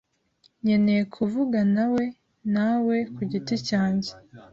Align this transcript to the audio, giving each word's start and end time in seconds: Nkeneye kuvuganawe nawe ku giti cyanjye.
Nkeneye 0.61 1.01
kuvuganawe 1.13 2.03
nawe 2.53 2.95
ku 3.13 3.21
giti 3.31 3.55
cyanjye. 3.67 4.11